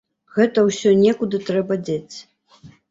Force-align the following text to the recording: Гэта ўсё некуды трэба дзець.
Гэта 0.37 0.63
ўсё 0.69 0.95
некуды 1.03 1.43
трэба 1.51 1.81
дзець. 1.87 2.15